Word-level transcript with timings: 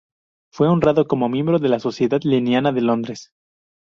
Fue 0.51 0.67
honrado 0.67 1.05
como 1.07 1.29
miembro 1.29 1.59
de 1.59 1.69
la 1.69 1.79
Sociedad 1.79 2.21
linneana 2.23 2.71
de 2.71 2.81
Londres 2.81 3.31